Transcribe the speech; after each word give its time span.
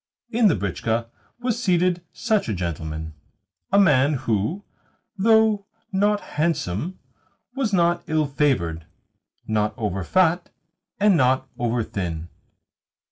In 0.31 0.47
the 0.47 0.55
britchka 0.55 1.11
was 1.41 1.61
seated 1.61 2.01
such 2.11 2.49
a 2.49 2.55
gentleman 2.55 3.13
a 3.71 3.77
man 3.79 4.15
who, 4.15 4.63
though 5.15 5.67
not 5.91 6.21
handsome, 6.21 6.97
was 7.55 7.71
not 7.71 8.01
ill 8.07 8.25
favoured, 8.25 8.87
not 9.45 9.75
over 9.77 10.03
fat, 10.03 10.49
and 10.99 11.15
not 11.15 11.47
over 11.59 11.83
thin. 11.83 12.29